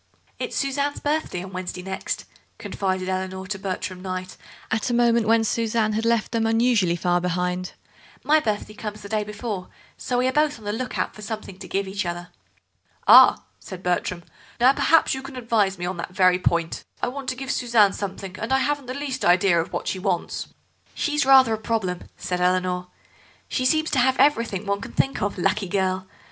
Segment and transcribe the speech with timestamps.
[0.39, 2.25] "It's Suzanne's birthday on Wednesday next,"
[2.57, 4.35] confided Eleanor to Bertram Kneyght
[4.71, 7.73] at a moment when Suzanne had left them unusually far behind;
[8.23, 9.67] "my birthday comes the day before,
[9.97, 12.29] so we are both on the look out for something to give each other."
[13.07, 14.23] "Ah," said Bertram.
[14.59, 16.83] "Now, perhaps you can advise me on that very point.
[17.03, 20.47] I want to give Suzanne something, and I haven't the least idea what she wants."
[20.95, 22.87] "She's rather a problem," said Eleanor.
[23.47, 26.07] "She seems to have everything one can think of, lucky girl.